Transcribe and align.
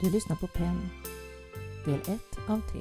Du 0.00 0.10
lyssnar 0.10 0.36
på 0.36 0.46
Pen, 0.46 0.88
del 1.84 2.00
1 2.00 2.08
av 2.48 2.60
3. 2.72 2.80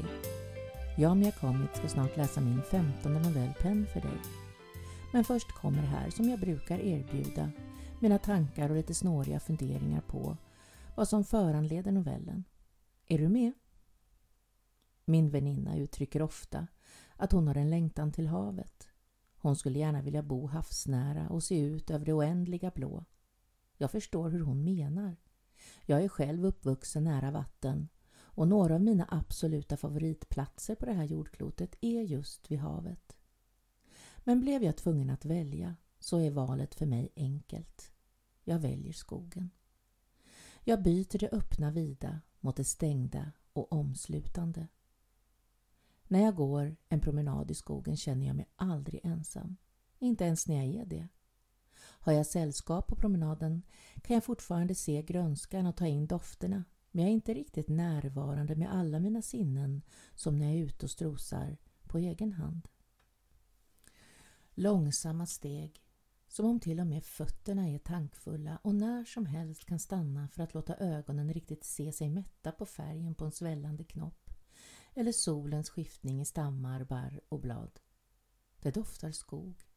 Jag, 0.98 1.18
Mia 1.18 1.32
Kamit, 1.32 1.75
ska 1.75 1.88
snart 1.88 2.18
läsa 2.18 2.41
min 2.41 2.62
femtonde 2.62 3.20
novell 3.20 3.54
Pen 3.62 3.88
för 3.93 4.02
dig. 4.02 4.18
Men 5.13 5.23
först 5.23 5.52
kommer 5.52 5.81
här, 5.81 6.09
som 6.09 6.30
jag 6.30 6.39
brukar 6.39 6.80
erbjuda, 6.80 7.52
mina 7.99 8.18
tankar 8.18 8.70
och 8.70 8.76
lite 8.76 8.94
snåriga 8.94 9.39
funderingar 9.39 10.02
på 10.02 10.38
vad 10.95 11.08
som 11.08 11.23
föranleder 11.23 11.91
novellen. 11.91 12.44
Är 13.08 13.17
du 13.17 13.30
med? 13.30 13.53
Min 15.05 15.30
väninna 15.30 15.77
uttrycker 15.77 16.22
ofta 16.22 16.67
att 17.16 17.31
hon 17.31 17.48
har 17.48 17.55
en 17.55 17.70
längtan 17.70 18.11
till 18.11 18.27
havet. 18.27 18.88
Hon 19.38 19.55
skulle 19.55 19.80
gärna 19.80 20.02
vilja 20.02 20.23
bo 20.23 20.48
havsnära 20.48 21.30
och 21.30 21.44
se 21.44 21.59
ut 21.59 21.91
över 21.91 22.05
det 22.05 22.14
oändliga 22.14 22.72
blå. 22.75 23.05
Jag 23.77 23.91
förstår 23.91 24.30
hur 24.30 24.41
hon 24.41 24.64
menar. 24.64 25.16
Jag 25.85 26.03
är 26.03 26.08
själv 26.08 26.45
uppvuxen 26.45 27.03
nära 27.03 27.31
vatten 27.31 27.90
och 28.35 28.48
några 28.48 28.76
av 28.76 28.81
mina 28.81 29.08
absoluta 29.09 29.77
favoritplatser 29.77 30.76
på 30.76 30.86
det 30.86 30.94
här 30.94 31.03
jordklotet 31.03 31.76
är 31.81 32.02
just 32.02 32.52
vid 32.52 32.59
havet. 32.59 33.17
Men 34.17 34.39
blev 34.39 34.63
jag 34.63 34.77
tvungen 34.77 35.09
att 35.09 35.26
välja 35.26 35.76
så 35.99 36.17
är 36.17 36.31
valet 36.31 36.76
för 36.76 36.86
mig 36.86 37.09
enkelt. 37.16 37.91
Jag 38.44 38.59
väljer 38.59 38.94
skogen. 38.94 39.49
Jag 40.64 40.84
byter 40.84 41.17
det 41.17 41.30
öppna 41.30 41.72
vida 41.72 42.22
mot 42.39 42.56
det 42.56 42.64
stängda 42.64 43.31
och 43.53 43.73
omslutande. 43.73 44.67
När 46.08 46.19
jag 46.19 46.36
går 46.36 46.75
en 46.89 47.00
promenad 47.00 47.52
i 47.52 47.53
skogen 47.53 47.97
känner 47.97 48.28
jag 48.28 48.36
mig 48.36 48.50
aldrig 48.56 49.00
ensam. 49.03 49.58
Inte 50.00 50.23
ens 50.23 50.47
när 50.47 50.56
jag 50.56 50.75
är 50.75 50.86
det. 50.86 51.08
Har 52.06 52.14
jag 52.14 52.26
sällskap 52.26 52.88
på 52.88 52.96
promenaden 52.96 53.64
kan 54.02 54.14
jag 54.14 54.23
fortfarande 54.23 54.76
se 54.76 55.02
grönskan 55.02 55.66
och 55.66 55.76
ta 55.76 55.88
in 55.88 56.08
dofterna 56.08 56.64
men 56.92 57.04
jag 57.04 57.09
är 57.09 57.14
inte 57.14 57.34
riktigt 57.34 57.68
närvarande 57.68 58.56
med 58.56 58.73
alla 58.73 59.00
mina 59.00 59.22
sinnen 59.22 59.82
som 60.16 60.40
när 60.40 60.46
jag 60.46 60.56
är 60.56 60.64
ute 60.64 60.86
och 60.86 60.92
strosar 60.92 61.58
på 61.84 61.98
egen 61.98 62.34
hand. 62.34 62.68
Långsamma 64.54 65.26
steg, 65.26 65.81
som 66.28 66.46
om 66.46 66.59
till 66.59 66.80
och 66.80 66.88
med 66.88 67.06
fötterna 67.06 67.70
är 67.70 67.80
tankfulla 67.80 68.59
och 68.64 68.76
när 68.76 69.06
som 69.06 69.26
helst 69.26 69.66
kan 69.66 69.80
stanna 69.80 70.28
för 70.28 70.44
att 70.44 70.54
låta 70.54 70.76
ögonen 70.76 71.34
riktigt 71.34 71.64
se 71.64 71.92
sig 71.92 72.09
mätta 72.09 72.52
på 72.52 72.66
färgen 72.66 73.16
på 73.16 73.26
en 73.26 73.31
svällande 73.31 73.84
knopp 73.84 74.30
eller 74.94 75.12
solens 75.12 75.70
skiftning 75.70 76.22
i 76.22 76.26
stammar, 76.26 76.84
barr 76.84 77.22
och 77.30 77.40
blad. 77.40 77.80
Det 78.59 78.72
doftar 78.72 79.12
skog 79.12 79.72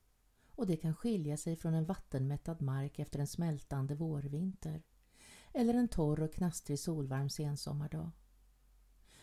och 0.57 0.67
det 0.67 0.77
kan 0.77 0.95
skilja 0.95 1.37
sig 1.37 1.57
från 1.57 1.75
en 1.75 1.85
vattenmättad 1.85 2.62
mark 2.62 2.99
efter 2.99 3.19
en 3.19 3.27
smältande 3.27 3.95
vårvinter 3.95 4.83
eller 5.53 5.75
en 5.75 5.89
torr 5.89 6.21
och 6.21 6.33
knastrig 6.33 6.79
solvarm 6.79 7.29
sensommardag. 7.29 8.11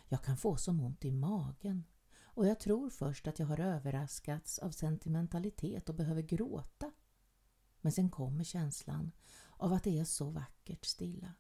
Jag 0.08 0.24
kan 0.24 0.38
få 0.38 0.58
som 0.58 0.82
ont 0.82 1.06
i 1.06 1.12
magen 1.12 1.84
och 2.24 2.48
jag 2.48 2.60
tror 2.60 2.90
först 2.90 3.28
att 3.28 3.40
jag 3.40 3.48
har 3.48 3.60
överraskats 3.60 4.60
av 4.60 4.72
sentimentalitet 4.72 5.90
och 5.90 5.96
behöver 5.96 6.22
gråta. 6.22 6.92
Men 7.82 7.92
sen 7.92 8.10
kommer 8.10 8.44
känslan 8.44 9.12
av 9.58 9.74
att 9.74 9.84
det 9.84 10.00
är 10.00 10.06
så 10.06 10.30
vackert 10.30 10.86
stilla. 10.86 11.34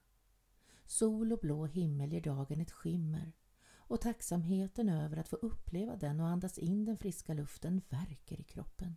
Sol 0.85 1.33
och 1.33 1.39
blå 1.39 1.65
himmel 1.65 2.13
ger 2.13 2.21
dagen 2.21 2.61
ett 2.61 2.71
skimmer 2.71 3.33
och 3.75 4.01
tacksamheten 4.01 4.89
över 4.89 5.17
att 5.17 5.29
få 5.29 5.35
uppleva 5.35 5.95
den 5.95 6.19
och 6.19 6.27
andas 6.27 6.57
in 6.57 6.85
den 6.85 6.97
friska 6.97 7.33
luften 7.33 7.81
verkar 7.89 8.41
i 8.41 8.43
kroppen. 8.43 8.95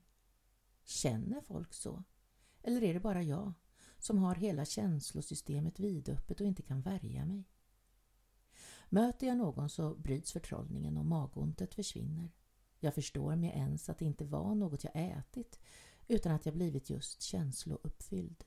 Känner 0.86 1.40
folk 1.40 1.74
så? 1.74 2.04
Eller 2.62 2.82
är 2.82 2.94
det 2.94 3.00
bara 3.00 3.22
jag 3.22 3.52
som 3.98 4.18
har 4.18 4.34
hela 4.34 4.64
känslosystemet 4.64 5.80
vidöppet 5.80 6.40
och 6.40 6.46
inte 6.46 6.62
kan 6.62 6.80
värja 6.80 7.26
mig? 7.26 7.44
Möter 8.88 9.26
jag 9.26 9.36
någon 9.36 9.68
så 9.68 9.94
bryts 9.94 10.32
förtrollningen 10.32 10.96
och 10.96 11.06
magontet 11.06 11.74
försvinner. 11.74 12.32
Jag 12.80 12.94
förstår 12.94 13.36
mig 13.36 13.50
ens 13.50 13.88
att 13.88 13.98
det 13.98 14.04
inte 14.04 14.24
var 14.24 14.54
något 14.54 14.84
jag 14.84 14.92
ätit 14.94 15.60
utan 16.08 16.32
att 16.32 16.46
jag 16.46 16.54
blivit 16.54 16.90
just 16.90 17.22
känslouppfylld. 17.22 18.44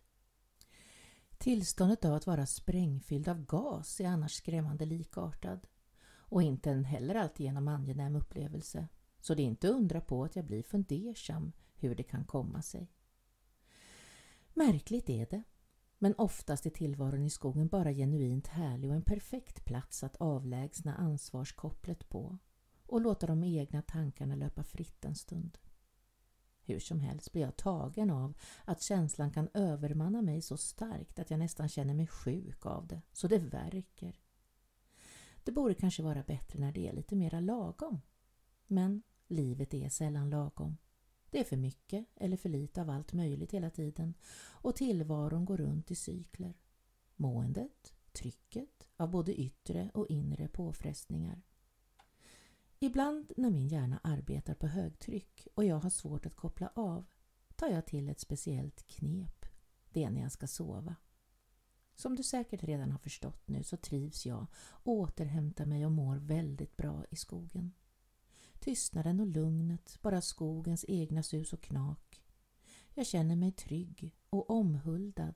Tillståndet 1.37 2.05
av 2.05 2.13
att 2.13 2.27
vara 2.27 2.45
sprängfylld 2.45 3.27
av 3.27 3.45
gas 3.45 3.99
är 3.99 4.07
annars 4.07 4.33
skrämmande 4.33 4.85
likartad 4.85 5.67
och 6.11 6.43
inte 6.43 6.71
en 6.71 6.85
heller 6.85 7.15
alltigenom 7.15 7.67
angenäm 7.67 8.15
upplevelse. 8.15 8.87
Så 9.19 9.35
det 9.35 9.41
är 9.41 9.45
inte 9.45 9.67
undra 9.67 10.01
på 10.01 10.23
att 10.23 10.35
jag 10.35 10.45
blir 10.45 10.63
fundersam 10.63 11.51
hur 11.79 11.95
det 11.95 12.03
kan 12.03 12.25
komma 12.25 12.61
sig. 12.61 12.91
Märkligt 14.53 15.09
är 15.09 15.25
det, 15.25 15.43
men 15.97 16.15
oftast 16.17 16.65
är 16.65 16.69
tillvaron 16.69 17.25
i 17.25 17.29
skogen 17.29 17.67
bara 17.67 17.93
genuint 17.93 18.47
härlig 18.47 18.89
och 18.89 18.95
en 18.95 19.03
perfekt 19.03 19.65
plats 19.65 20.03
att 20.03 20.15
avlägsna 20.15 20.95
ansvarskopplet 20.95 22.09
på 22.09 22.37
och 22.85 23.01
låta 23.01 23.27
de 23.27 23.43
egna 23.43 23.81
tankarna 23.81 24.35
löpa 24.35 24.63
fritt 24.63 25.05
en 25.05 25.15
stund. 25.15 25.57
Hur 26.61 26.79
som 26.79 26.99
helst 26.99 27.31
blir 27.31 27.41
jag 27.41 27.57
tagen 27.57 28.09
av 28.09 28.37
att 28.65 28.81
känslan 28.81 29.31
kan 29.31 29.49
övermanna 29.53 30.21
mig 30.21 30.41
så 30.41 30.57
starkt 30.57 31.19
att 31.19 31.29
jag 31.29 31.39
nästan 31.39 31.69
känner 31.69 31.93
mig 31.93 32.07
sjuk 32.07 32.65
av 32.65 32.87
det, 32.87 33.01
så 33.11 33.27
det 33.27 33.39
verkar. 33.39 34.19
Det 35.43 35.51
borde 35.51 35.73
kanske 35.73 36.03
vara 36.03 36.23
bättre 36.23 36.59
när 36.59 36.71
det 36.71 36.87
är 36.87 36.93
lite 36.93 37.15
mera 37.15 37.39
lagom. 37.39 38.01
Men 38.67 39.03
livet 39.27 39.73
är 39.73 39.89
sällan 39.89 40.29
lagom. 40.29 40.77
Det 41.31 41.39
är 41.39 41.43
för 41.43 41.57
mycket 41.57 42.05
eller 42.15 42.37
för 42.37 42.49
lite 42.49 42.81
av 42.81 42.89
allt 42.89 43.13
möjligt 43.13 43.51
hela 43.51 43.69
tiden 43.69 44.13
och 44.39 44.75
tillvaron 44.75 45.45
går 45.45 45.57
runt 45.57 45.91
i 45.91 45.95
cykler. 45.95 46.53
Måendet, 47.15 47.93
trycket 48.11 48.87
av 48.97 49.09
både 49.11 49.41
yttre 49.41 49.91
och 49.93 50.07
inre 50.09 50.47
påfrestningar. 50.47 51.41
Ibland 52.79 53.31
när 53.37 53.51
min 53.51 53.67
hjärna 53.67 53.99
arbetar 54.03 54.53
på 54.53 54.67
högtryck 54.67 55.47
och 55.53 55.65
jag 55.65 55.79
har 55.79 55.89
svårt 55.89 56.25
att 56.25 56.35
koppla 56.35 56.71
av 56.75 57.05
tar 57.55 57.67
jag 57.67 57.85
till 57.85 58.09
ett 58.09 58.19
speciellt 58.19 58.87
knep. 58.87 59.45
Det 59.89 60.03
är 60.03 60.09
när 60.09 60.21
jag 60.21 60.31
ska 60.31 60.47
sova. 60.47 60.95
Som 61.95 62.15
du 62.15 62.23
säkert 62.23 62.63
redan 62.63 62.91
har 62.91 62.99
förstått 62.99 63.47
nu 63.47 63.63
så 63.63 63.77
trivs 63.77 64.25
jag, 64.25 64.47
återhämtar 64.83 65.65
mig 65.65 65.85
och 65.85 65.91
mår 65.91 66.15
väldigt 66.15 66.77
bra 66.77 67.05
i 67.09 67.15
skogen. 67.15 67.73
Tystnaden 68.59 69.19
och 69.19 69.27
lugnet, 69.27 69.97
bara 70.01 70.21
skogens 70.21 70.85
egna 70.87 71.23
sus 71.23 71.53
och 71.53 71.61
knak. 71.61 72.23
Jag 72.93 73.05
känner 73.05 73.35
mig 73.35 73.51
trygg 73.51 74.15
och 74.29 74.49
omhuldad. 74.49 75.35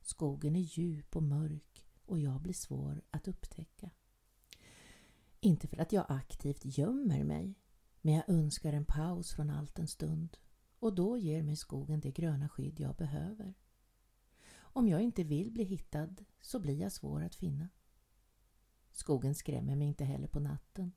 Skogen 0.00 0.56
är 0.56 0.60
djup 0.60 1.16
och 1.16 1.22
mörk 1.22 1.86
och 2.06 2.18
jag 2.18 2.40
blir 2.40 2.54
svår 2.54 3.02
att 3.10 3.28
upptäcka. 3.28 3.90
Inte 5.40 5.68
för 5.68 5.80
att 5.80 5.92
jag 5.92 6.04
aktivt 6.08 6.64
gömmer 6.64 7.24
mig, 7.24 7.54
men 8.00 8.14
jag 8.14 8.28
önskar 8.28 8.72
en 8.72 8.84
paus 8.84 9.32
från 9.32 9.50
allt 9.50 9.78
en 9.78 9.86
stund 9.86 10.36
och 10.78 10.94
då 10.94 11.16
ger 11.16 11.42
mig 11.42 11.56
skogen 11.56 12.00
det 12.00 12.10
gröna 12.10 12.48
skydd 12.48 12.80
jag 12.80 12.96
behöver. 12.96 13.54
Om 14.52 14.88
jag 14.88 15.00
inte 15.00 15.24
vill 15.24 15.50
bli 15.50 15.64
hittad 15.64 16.14
så 16.40 16.60
blir 16.60 16.80
jag 16.80 16.92
svår 16.92 17.22
att 17.22 17.34
finna. 17.34 17.68
Skogen 18.90 19.34
skrämmer 19.34 19.76
mig 19.76 19.88
inte 19.88 20.04
heller 20.04 20.28
på 20.28 20.40
natten. 20.40 20.92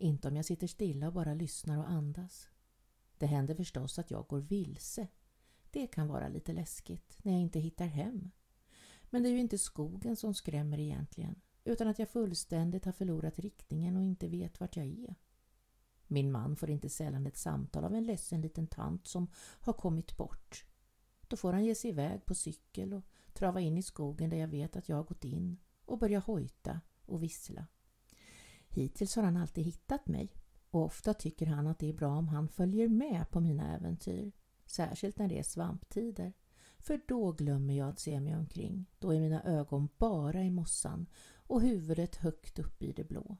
Inte 0.00 0.28
om 0.28 0.36
jag 0.36 0.44
sitter 0.44 0.66
stilla 0.66 1.06
och 1.06 1.12
bara 1.12 1.34
lyssnar 1.34 1.78
och 1.78 1.90
andas. 1.90 2.48
Det 3.18 3.26
händer 3.26 3.54
förstås 3.54 3.98
att 3.98 4.10
jag 4.10 4.26
går 4.26 4.40
vilse. 4.40 5.08
Det 5.70 5.86
kan 5.86 6.08
vara 6.08 6.28
lite 6.28 6.52
läskigt 6.52 7.18
när 7.22 7.32
jag 7.32 7.40
inte 7.40 7.60
hittar 7.60 7.86
hem. 7.86 8.30
Men 9.10 9.22
det 9.22 9.28
är 9.28 9.30
ju 9.30 9.40
inte 9.40 9.58
skogen 9.58 10.16
som 10.16 10.34
skrämmer 10.34 10.78
egentligen 10.78 11.40
utan 11.64 11.88
att 11.88 11.98
jag 11.98 12.08
fullständigt 12.08 12.84
har 12.84 12.92
förlorat 12.92 13.38
riktningen 13.38 13.96
och 13.96 14.02
inte 14.02 14.28
vet 14.28 14.60
vart 14.60 14.76
jag 14.76 14.86
är. 14.86 15.14
Min 16.06 16.32
man 16.32 16.56
får 16.56 16.70
inte 16.70 16.88
sällan 16.88 17.26
ett 17.26 17.36
samtal 17.36 17.84
av 17.84 17.94
en 17.94 18.06
ledsen 18.06 18.40
liten 18.40 18.66
tant 18.66 19.06
som 19.06 19.30
har 19.60 19.72
kommit 19.72 20.16
bort. 20.16 20.64
Då 21.28 21.36
får 21.36 21.52
han 21.52 21.64
ge 21.64 21.74
sig 21.74 21.90
iväg 21.90 22.26
på 22.26 22.34
cykel 22.34 22.92
och 22.92 23.04
trava 23.32 23.60
in 23.60 23.78
i 23.78 23.82
skogen 23.82 24.30
där 24.30 24.36
jag 24.36 24.48
vet 24.48 24.76
att 24.76 24.88
jag 24.88 24.96
har 24.96 25.04
gått 25.04 25.24
in 25.24 25.58
och 25.84 25.98
börja 25.98 26.18
hojta 26.18 26.80
och 27.06 27.22
vissla. 27.22 27.66
Hittills 28.70 29.16
har 29.16 29.22
han 29.22 29.36
alltid 29.36 29.64
hittat 29.64 30.06
mig 30.06 30.32
och 30.70 30.84
ofta 30.84 31.14
tycker 31.14 31.46
han 31.46 31.66
att 31.66 31.78
det 31.78 31.88
är 31.88 31.92
bra 31.92 32.16
om 32.16 32.28
han 32.28 32.48
följer 32.48 32.88
med 32.88 33.30
på 33.30 33.40
mina 33.40 33.74
äventyr. 33.74 34.32
Särskilt 34.66 35.18
när 35.18 35.28
det 35.28 35.38
är 35.38 35.42
svamptider. 35.42 36.32
För 36.78 37.00
då 37.08 37.32
glömmer 37.32 37.74
jag 37.74 37.88
att 37.88 37.98
se 37.98 38.20
mig 38.20 38.36
omkring. 38.36 38.86
Då 38.98 39.14
är 39.14 39.20
mina 39.20 39.42
ögon 39.42 39.88
bara 39.98 40.42
i 40.42 40.50
mossan 40.50 41.06
och 41.46 41.62
huvudet 41.62 42.16
högt 42.16 42.58
upp 42.58 42.82
i 42.82 42.92
det 42.92 43.04
blå. 43.04 43.36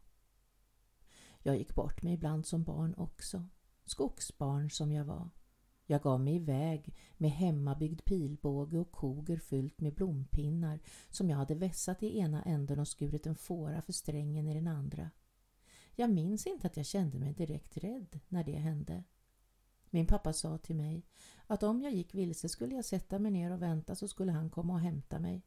Jag 1.43 1.59
gick 1.59 1.75
bort 1.75 2.03
mig 2.03 2.15
ibland 2.15 2.47
som 2.47 2.65
barn 2.65 2.95
också. 2.97 3.45
Skogsbarn 3.85 4.71
som 4.71 4.93
jag 4.93 5.05
var. 5.05 5.31
Jag 5.87 6.03
gav 6.03 6.21
mig 6.21 6.35
iväg 6.35 6.95
med 7.17 7.31
hemmabyggd 7.31 8.05
pilbåge 8.05 8.79
och 8.79 8.93
koger 8.93 9.39
fyllt 9.39 9.81
med 9.81 9.95
blompinnar 9.95 10.81
som 11.11 11.31
jag 11.31 11.37
hade 11.37 11.55
vässat 11.55 12.03
i 12.03 12.19
ena 12.19 12.43
änden 12.43 12.79
och 12.79 12.89
skurit 12.89 13.27
en 13.27 13.37
fåra 13.37 13.83
för 13.83 13.93
strängen 13.93 14.49
i 14.49 14.55
den 14.55 14.67
andra. 14.67 15.11
Jag 16.01 16.11
minns 16.11 16.47
inte 16.47 16.67
att 16.67 16.77
jag 16.77 16.87
kände 16.87 17.19
mig 17.19 17.33
direkt 17.33 17.77
rädd 17.77 18.21
när 18.29 18.45
det 18.45 18.57
hände. 18.57 19.05
Min 19.91 20.07
pappa 20.07 20.33
sa 20.33 20.59
till 20.59 20.77
mig 20.77 21.07
att 21.47 21.63
om 21.63 21.83
jag 21.83 21.93
gick 21.93 22.15
vilse 22.15 22.49
skulle 22.49 22.75
jag 22.75 22.85
sätta 22.85 23.19
mig 23.19 23.31
ner 23.31 23.51
och 23.53 23.63
vänta 23.63 23.95
så 23.95 24.09
skulle 24.09 24.33
han 24.33 24.51
komma 24.51 24.73
och 24.73 24.81
hämta 24.81 25.19
mig. 25.19 25.43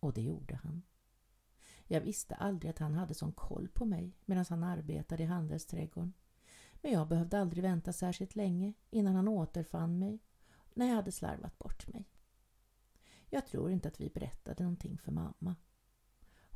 Och 0.00 0.12
det 0.12 0.22
gjorde 0.22 0.54
han. 0.54 0.82
Jag 1.86 2.00
visste 2.00 2.34
aldrig 2.34 2.70
att 2.70 2.78
han 2.78 2.94
hade 2.94 3.14
sån 3.14 3.32
koll 3.32 3.68
på 3.68 3.84
mig 3.84 4.16
medan 4.24 4.44
han 4.48 4.62
arbetade 4.62 5.22
i 5.22 5.26
handelsträdgården. 5.26 6.12
Men 6.74 6.92
jag 6.92 7.08
behövde 7.08 7.40
aldrig 7.40 7.62
vänta 7.62 7.92
särskilt 7.92 8.36
länge 8.36 8.72
innan 8.90 9.14
han 9.14 9.28
återfann 9.28 9.98
mig 9.98 10.18
när 10.74 10.86
jag 10.86 10.94
hade 10.94 11.12
slarvat 11.12 11.58
bort 11.58 11.88
mig. 11.88 12.08
Jag 13.30 13.46
tror 13.46 13.70
inte 13.70 13.88
att 13.88 14.00
vi 14.00 14.10
berättade 14.10 14.62
någonting 14.62 14.98
för 14.98 15.12
mamma. 15.12 15.56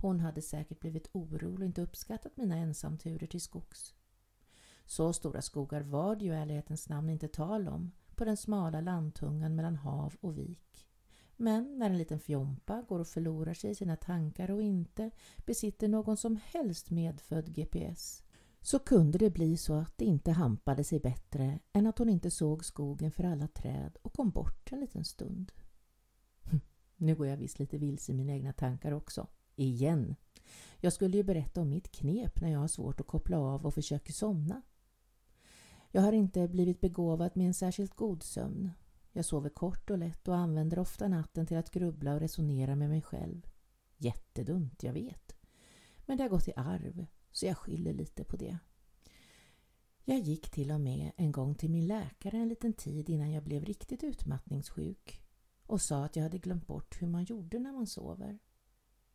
Hon 0.04 0.20
hade 0.20 0.42
säkert 0.42 0.80
blivit 0.80 1.08
orolig 1.12 1.58
och 1.58 1.64
inte 1.64 1.82
uppskattat 1.82 2.36
mina 2.36 2.56
ensamturer 2.56 3.26
till 3.26 3.40
skogs. 3.40 3.94
Så 4.84 5.12
stora 5.12 5.42
skogar 5.42 5.80
var 5.80 6.16
det 6.16 6.24
ju 6.24 6.30
i 6.30 6.34
ärlighetens 6.34 6.88
namn 6.88 7.10
inte 7.10 7.28
tal 7.28 7.68
om 7.68 7.92
på 8.14 8.24
den 8.24 8.36
smala 8.36 8.80
landtungan 8.80 9.54
mellan 9.56 9.76
hav 9.76 10.14
och 10.20 10.38
vik. 10.38 10.88
Men 11.36 11.78
när 11.78 11.90
en 11.90 11.98
liten 11.98 12.20
fjompa 12.20 12.84
går 12.88 12.98
och 12.98 13.06
förlorar 13.06 13.54
sig 13.54 13.70
i 13.70 13.74
sina 13.74 13.96
tankar 13.96 14.50
och 14.50 14.62
inte 14.62 15.10
besitter 15.46 15.88
någon 15.88 16.16
som 16.16 16.40
helst 16.44 16.90
medfödd 16.90 17.54
GPS 17.54 18.22
så 18.60 18.78
kunde 18.78 19.18
det 19.18 19.30
bli 19.30 19.56
så 19.56 19.74
att 19.74 19.98
det 19.98 20.04
inte 20.04 20.32
hampade 20.32 20.84
sig 20.84 21.00
bättre 21.00 21.58
än 21.72 21.86
att 21.86 21.98
hon 21.98 22.08
inte 22.08 22.30
såg 22.30 22.64
skogen 22.64 23.12
för 23.12 23.24
alla 23.24 23.48
träd 23.48 23.96
och 24.02 24.12
kom 24.12 24.30
bort 24.30 24.72
en 24.72 24.80
liten 24.80 25.04
stund. 25.04 25.52
Hm, 26.42 26.60
nu 26.96 27.14
går 27.14 27.26
jag 27.26 27.36
visst 27.36 27.58
lite 27.58 27.78
vilse 27.78 28.12
i 28.12 28.14
mina 28.14 28.32
egna 28.32 28.52
tankar 28.52 28.92
också. 28.92 29.26
Igen. 29.56 30.16
Jag 30.80 30.92
skulle 30.92 31.16
ju 31.16 31.22
berätta 31.22 31.60
om 31.60 31.68
mitt 31.68 31.92
knep 31.92 32.40
när 32.40 32.52
jag 32.52 32.58
har 32.58 32.68
svårt 32.68 33.00
att 33.00 33.06
koppla 33.06 33.38
av 33.38 33.66
och 33.66 33.74
försöker 33.74 34.12
somna. 34.12 34.62
Jag 35.90 36.02
har 36.02 36.12
inte 36.12 36.48
blivit 36.48 36.80
begåvad 36.80 37.30
med 37.34 37.46
en 37.46 37.54
särskilt 37.54 37.94
god 37.94 38.22
sömn. 38.22 38.70
Jag 39.12 39.24
sover 39.24 39.50
kort 39.50 39.90
och 39.90 39.98
lätt 39.98 40.28
och 40.28 40.36
använder 40.36 40.78
ofta 40.78 41.08
natten 41.08 41.46
till 41.46 41.56
att 41.56 41.70
grubbla 41.70 42.14
och 42.14 42.20
resonera 42.20 42.76
med 42.76 42.88
mig 42.88 43.02
själv. 43.02 43.46
Jättedumt, 43.96 44.82
jag 44.82 44.92
vet. 44.92 45.36
Men 46.06 46.16
det 46.16 46.22
har 46.22 46.30
gått 46.30 46.48
i 46.48 46.52
arv, 46.56 47.06
så 47.30 47.46
jag 47.46 47.58
skyller 47.58 47.92
lite 47.92 48.24
på 48.24 48.36
det. 48.36 48.58
Jag 50.04 50.18
gick 50.18 50.50
till 50.50 50.70
och 50.70 50.80
med 50.80 51.12
en 51.16 51.32
gång 51.32 51.54
till 51.54 51.70
min 51.70 51.86
läkare 51.86 52.36
en 52.36 52.48
liten 52.48 52.72
tid 52.72 53.10
innan 53.10 53.32
jag 53.32 53.44
blev 53.44 53.64
riktigt 53.64 54.04
utmattningssjuk 54.04 55.22
och 55.66 55.80
sa 55.80 56.04
att 56.04 56.16
jag 56.16 56.22
hade 56.22 56.38
glömt 56.38 56.66
bort 56.66 57.02
hur 57.02 57.06
man 57.06 57.24
gjorde 57.24 57.58
när 57.58 57.72
man 57.72 57.86
sover. 57.86 58.38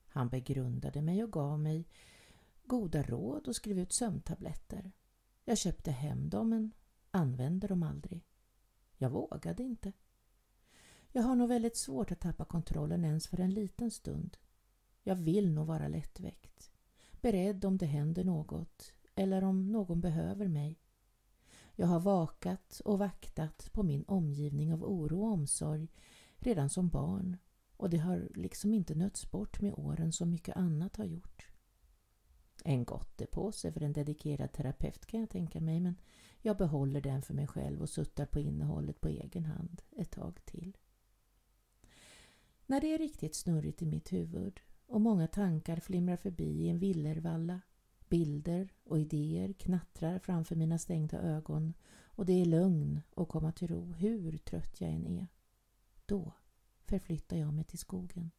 Han 0.09 0.29
begrundade 0.29 1.01
mig 1.01 1.23
och 1.23 1.31
gav 1.31 1.59
mig 1.59 1.87
goda 2.65 3.03
råd 3.03 3.47
och 3.47 3.55
skrev 3.55 3.79
ut 3.79 3.93
sömntabletter. 3.93 4.91
Jag 5.45 5.57
köpte 5.57 5.91
hem 5.91 6.29
dem 6.29 6.49
men 6.49 6.71
använde 7.11 7.67
dem 7.67 7.83
aldrig. 7.83 8.25
Jag 8.97 9.09
vågade 9.09 9.63
inte. 9.63 9.93
Jag 11.11 11.23
har 11.23 11.35
nog 11.35 11.49
väldigt 11.49 11.77
svårt 11.77 12.11
att 12.11 12.19
tappa 12.19 12.45
kontrollen 12.45 13.05
ens 13.05 13.27
för 13.27 13.39
en 13.39 13.53
liten 13.53 13.91
stund. 13.91 14.37
Jag 15.03 15.15
vill 15.15 15.51
nog 15.51 15.67
vara 15.67 15.87
lättväckt. 15.87 16.71
Beredd 17.21 17.65
om 17.65 17.77
det 17.77 17.85
händer 17.85 18.23
något 18.23 18.93
eller 19.15 19.43
om 19.43 19.71
någon 19.71 20.01
behöver 20.01 20.47
mig. 20.47 20.79
Jag 21.75 21.87
har 21.87 21.99
vakat 21.99 22.81
och 22.85 22.99
vaktat 22.99 23.69
på 23.71 23.83
min 23.83 24.03
omgivning 24.07 24.73
av 24.73 24.83
oro 24.83 25.21
och 25.21 25.31
omsorg 25.31 25.87
redan 26.37 26.69
som 26.69 26.89
barn 26.89 27.37
och 27.79 27.89
det 27.89 27.97
har 27.97 28.27
liksom 28.35 28.73
inte 28.73 28.95
nötts 28.95 29.31
bort 29.31 29.61
med 29.61 29.73
åren 29.73 30.11
som 30.11 30.29
mycket 30.29 30.57
annat 30.57 30.95
har 30.95 31.05
gjort. 31.05 31.47
En 32.63 32.85
gottepåse 32.85 33.71
för 33.71 33.83
en 33.83 33.93
dedikerad 33.93 34.51
terapeut 34.51 35.05
kan 35.05 35.19
jag 35.19 35.29
tänka 35.29 35.61
mig 35.61 35.79
men 35.79 35.95
jag 36.41 36.57
behåller 36.57 37.01
den 37.01 37.21
för 37.21 37.33
mig 37.33 37.47
själv 37.47 37.81
och 37.81 37.89
suttar 37.89 38.25
på 38.25 38.39
innehållet 38.39 39.01
på 39.01 39.07
egen 39.07 39.45
hand 39.45 39.81
ett 39.97 40.11
tag 40.11 40.45
till. 40.45 40.77
När 42.65 42.81
det 42.81 42.93
är 42.93 42.97
riktigt 42.97 43.35
snurrigt 43.35 43.81
i 43.81 43.85
mitt 43.85 44.13
huvud 44.13 44.59
och 44.85 45.01
många 45.01 45.27
tankar 45.27 45.79
flimrar 45.79 46.17
förbi 46.17 46.63
i 46.63 46.69
en 46.69 46.79
villervalla, 46.79 47.61
bilder 48.09 48.73
och 48.83 48.99
idéer 48.99 49.53
knattrar 49.53 50.19
framför 50.19 50.55
mina 50.55 50.77
stängda 50.77 51.19
ögon 51.19 51.73
och 52.01 52.25
det 52.25 52.41
är 52.41 52.45
lugn 52.45 53.01
och 53.15 53.29
komma 53.29 53.51
till 53.51 53.67
ro 53.67 53.93
hur 53.93 54.37
trött 54.37 54.81
jag 54.81 54.89
än 54.91 55.07
är. 55.07 55.27
Då 56.05 56.33
förflyttar 56.89 57.37
jag 57.37 57.53
mig 57.53 57.63
till 57.63 57.79
skogen. 57.79 58.31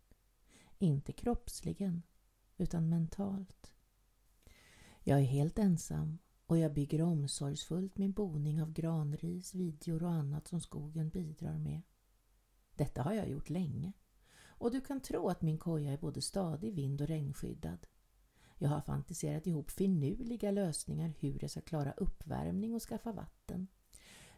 Inte 0.79 1.13
kroppsligen, 1.13 2.03
utan 2.57 2.89
mentalt. 2.89 3.73
Jag 5.01 5.21
är 5.21 5.25
helt 5.25 5.59
ensam 5.59 6.19
och 6.47 6.59
jag 6.59 6.75
bygger 6.75 7.03
omsorgsfullt 7.03 7.99
min 7.99 8.13
boning 8.13 8.63
av 8.63 8.73
granris, 8.73 9.55
vidjor 9.55 10.03
och 10.03 10.11
annat 10.11 10.49
som 10.49 10.61
skogen 10.61 11.11
bidrar 11.11 11.59
med. 11.59 11.83
Detta 12.75 13.03
har 13.03 13.13
jag 13.13 13.29
gjort 13.29 13.51
länge 13.51 13.93
och 14.61 14.71
du 14.71 14.81
kan 14.81 15.01
tro 15.01 15.29
att 15.29 15.43
min 15.43 15.59
koja 15.59 15.93
är 15.93 15.99
både 15.99 16.23
stadig, 16.23 16.75
vind 16.75 17.01
och 17.01 17.09
regnskyddad. 17.09 17.87
Jag 18.59 18.69
har 18.69 18.81
fantiserat 18.81 19.47
ihop 19.47 19.71
finurliga 19.71 20.51
lösningar 20.51 21.13
hur 21.19 21.39
jag 21.41 21.51
ska 21.51 21.61
klara 21.61 21.93
uppvärmning 21.93 22.75
och 22.75 22.83
skaffa 22.83 23.13
vatten. 23.13 23.67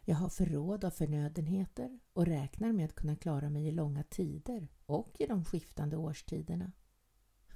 Jag 0.05 0.15
har 0.15 0.29
förråd 0.29 0.85
av 0.85 0.91
förnödenheter 0.91 1.99
och 2.13 2.25
räknar 2.25 2.73
med 2.73 2.85
att 2.85 2.95
kunna 2.95 3.15
klara 3.15 3.49
mig 3.49 3.67
i 3.67 3.71
långa 3.71 4.03
tider 4.03 4.67
och 4.85 5.15
i 5.19 5.25
de 5.25 5.45
skiftande 5.45 5.97
årstiderna. 5.97 6.71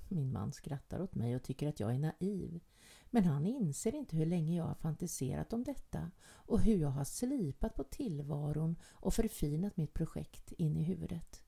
Min 0.09 0.31
man 0.31 0.53
skrattar 0.53 1.01
åt 1.01 1.15
mig 1.15 1.35
och 1.35 1.43
tycker 1.43 1.67
att 1.67 1.79
jag 1.79 1.95
är 1.95 1.99
naiv. 1.99 2.59
Men 3.05 3.25
han 3.25 3.45
inser 3.45 3.95
inte 3.95 4.17
hur 4.17 4.25
länge 4.25 4.57
jag 4.57 4.63
har 4.63 4.75
fantiserat 4.75 5.53
om 5.53 5.63
detta 5.63 6.11
och 6.21 6.61
hur 6.61 6.77
jag 6.77 6.89
har 6.89 7.03
slipat 7.03 7.75
på 7.75 7.83
tillvaron 7.83 8.75
och 8.83 9.13
förfinat 9.13 9.77
mitt 9.77 9.93
projekt 9.93 10.51
in 10.51 10.77
i 10.77 10.83
huvudet. 10.83 11.43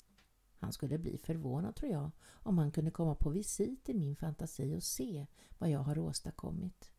Han 0.57 0.73
skulle 0.73 0.97
bli 0.97 1.17
förvånad 1.17 1.75
tror 1.75 1.91
jag 1.91 2.11
om 2.27 2.57
han 2.57 2.71
kunde 2.71 2.91
komma 2.91 3.15
på 3.15 3.29
visit 3.29 3.89
i 3.89 3.93
min 3.93 4.15
fantasi 4.15 4.75
och 4.75 4.83
se 4.83 5.25
vad 5.57 5.69
jag 5.69 5.79
har 5.79 5.99
åstadkommit. 5.99 6.91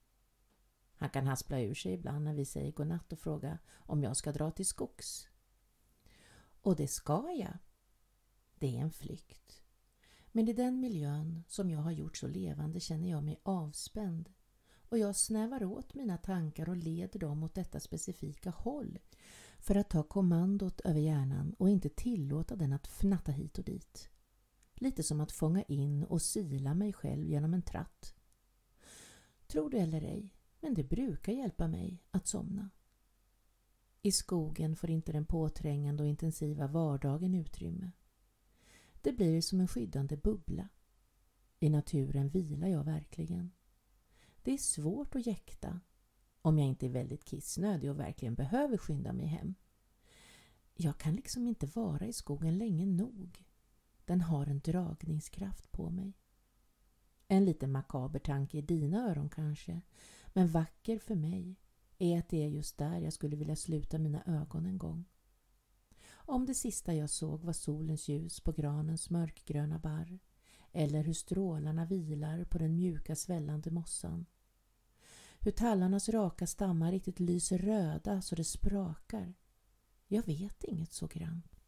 Han 1.00 1.10
kan 1.10 1.26
haspla 1.26 1.60
ur 1.60 1.74
sig 1.74 1.92
ibland 1.92 2.24
när 2.24 2.34
vi 2.34 2.44
säger 2.44 2.72
godnatt 2.72 3.12
och 3.12 3.18
fråga 3.18 3.58
om 3.72 4.02
jag 4.02 4.16
ska 4.16 4.32
dra 4.32 4.50
till 4.50 4.66
skogs. 4.66 5.28
Och 6.62 6.76
det 6.76 6.88
ska 6.88 7.32
jag. 7.38 7.58
Det 8.58 8.76
är 8.76 8.80
en 8.80 8.90
flykt. 8.90 9.62
Men 10.32 10.48
i 10.48 10.52
den 10.52 10.80
miljön 10.80 11.44
som 11.48 11.70
jag 11.70 11.80
har 11.80 11.90
gjort 11.90 12.16
så 12.16 12.26
levande 12.28 12.80
känner 12.80 13.10
jag 13.10 13.24
mig 13.24 13.40
avspänd 13.42 14.30
och 14.88 14.98
jag 14.98 15.16
snävar 15.16 15.64
åt 15.64 15.94
mina 15.94 16.18
tankar 16.18 16.68
och 16.68 16.76
leder 16.76 17.20
dem 17.20 17.42
åt 17.42 17.54
detta 17.54 17.80
specifika 17.80 18.50
håll 18.50 18.98
för 19.58 19.74
att 19.74 19.90
ta 19.90 20.02
kommandot 20.02 20.80
över 20.80 21.00
hjärnan 21.00 21.54
och 21.58 21.70
inte 21.70 21.88
tillåta 21.88 22.56
den 22.56 22.72
att 22.72 22.86
fnatta 22.86 23.32
hit 23.32 23.58
och 23.58 23.64
dit. 23.64 24.10
Lite 24.74 25.02
som 25.02 25.20
att 25.20 25.32
fånga 25.32 25.62
in 25.62 26.04
och 26.04 26.22
sila 26.22 26.74
mig 26.74 26.92
själv 26.92 27.26
genom 27.26 27.54
en 27.54 27.62
tratt. 27.62 28.14
Tror 29.46 29.70
du 29.70 29.78
eller 29.78 30.02
ej, 30.02 30.34
men 30.60 30.74
det 30.74 30.84
brukar 30.84 31.32
hjälpa 31.32 31.68
mig 31.68 32.02
att 32.10 32.26
somna. 32.26 32.70
I 34.02 34.12
skogen 34.12 34.76
får 34.76 34.90
inte 34.90 35.12
den 35.12 35.26
påträngande 35.26 36.02
och 36.02 36.08
intensiva 36.08 36.66
vardagen 36.66 37.34
utrymme. 37.34 37.90
Det 39.02 39.12
blir 39.12 39.40
som 39.40 39.60
en 39.60 39.68
skyddande 39.68 40.16
bubbla. 40.16 40.68
I 41.60 41.68
naturen 41.70 42.28
vilar 42.28 42.68
jag 42.68 42.84
verkligen. 42.84 43.50
Det 44.42 44.52
är 44.52 44.58
svårt 44.58 45.14
att 45.14 45.26
jäkta 45.26 45.80
om 46.42 46.58
jag 46.58 46.68
inte 46.68 46.86
är 46.86 46.90
väldigt 46.90 47.24
kissnödig 47.24 47.90
och 47.90 47.98
verkligen 47.98 48.34
behöver 48.34 48.76
skynda 48.76 49.12
mig 49.12 49.26
hem. 49.26 49.54
Jag 50.74 50.98
kan 50.98 51.14
liksom 51.14 51.46
inte 51.46 51.66
vara 51.66 52.06
i 52.06 52.12
skogen 52.12 52.58
länge 52.58 52.86
nog. 52.86 53.44
Den 54.04 54.20
har 54.20 54.46
en 54.46 54.60
dragningskraft 54.60 55.72
på 55.72 55.90
mig. 55.90 56.18
En 57.28 57.44
liten 57.44 57.72
makaber 57.72 58.18
tanke 58.18 58.58
i 58.58 58.62
dina 58.62 59.10
öron 59.10 59.28
kanske, 59.28 59.80
men 60.32 60.48
vacker 60.48 60.98
för 60.98 61.14
mig 61.14 61.56
är 61.98 62.18
att 62.18 62.28
det 62.28 62.44
är 62.44 62.48
just 62.48 62.78
där 62.78 62.98
jag 63.00 63.12
skulle 63.12 63.36
vilja 63.36 63.56
sluta 63.56 63.98
mina 63.98 64.22
ögon 64.26 64.66
en 64.66 64.78
gång. 64.78 65.04
Om 66.10 66.46
det 66.46 66.54
sista 66.54 66.94
jag 66.94 67.10
såg 67.10 67.44
var 67.44 67.52
solens 67.52 68.08
ljus 68.08 68.40
på 68.40 68.52
granens 68.52 69.10
mörkgröna 69.10 69.78
barr 69.78 70.18
eller 70.72 71.04
hur 71.04 71.12
strålarna 71.12 71.84
vilar 71.84 72.44
på 72.44 72.58
den 72.58 72.76
mjuka 72.76 73.16
svällande 73.16 73.70
mossan. 73.70 74.26
Hur 75.40 75.50
tallarnas 75.50 76.08
raka 76.08 76.46
stammar 76.46 76.92
riktigt 76.92 77.20
lyser 77.20 77.58
röda 77.58 78.22
så 78.22 78.34
det 78.34 78.44
sprakar. 78.44 79.34
Jag 80.06 80.26
vet 80.26 80.64
inget 80.64 80.92
så 80.92 81.06
grant. 81.06 81.60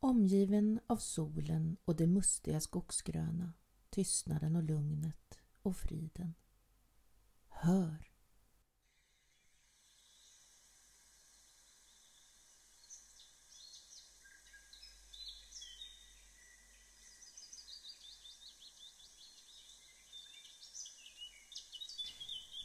Omgiven 0.00 0.80
av 0.86 0.96
solen 0.96 1.76
och 1.84 1.96
det 1.96 2.06
mustiga 2.06 2.60
skogsgröna, 2.60 3.52
tystnaden 3.90 4.56
och 4.56 4.62
lugnet 4.62 5.38
och 5.62 5.76
friden. 5.76 6.34
Hör! 7.60 8.08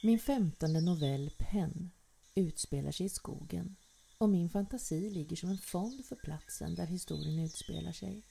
Min 0.03 0.19
femtonde 0.19 0.81
novell 0.81 1.31
Penn 1.37 1.91
utspelar 2.35 2.91
sig 2.91 3.05
i 3.05 3.09
skogen 3.09 3.75
och 4.17 4.29
min 4.29 4.49
fantasi 4.49 5.09
ligger 5.09 5.35
som 5.35 5.49
en 5.49 5.57
fond 5.57 6.05
för 6.05 6.15
platsen 6.15 6.75
där 6.75 6.87
historien 6.87 7.39
utspelar 7.39 7.91
sig. 7.91 8.23